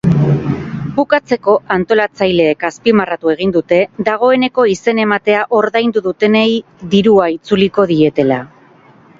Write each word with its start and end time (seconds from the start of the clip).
Bukatzeko, 0.93 1.53
antolatzaileek 1.75 2.65
azpimarratu 2.71 3.33
egin 3.33 3.53
dute 3.57 3.79
dagoeneko 4.09 4.67
izen-ematea 4.73 5.45
ordaindu 5.61 6.05
dutenei 6.09 6.49
dirua 6.97 7.29
itzuliko 7.37 7.87
dietela. 7.95 8.43